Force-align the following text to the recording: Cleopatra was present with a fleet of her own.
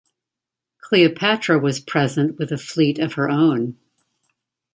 Cleopatra 0.79 1.59
was 1.59 1.79
present 1.79 2.39
with 2.39 2.51
a 2.51 2.57
fleet 2.57 2.97
of 2.97 3.13
her 3.13 3.29
own. 3.29 3.77